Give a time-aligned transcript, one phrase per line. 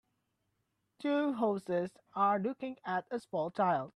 [0.99, 3.89] Two horses are looking at a small child.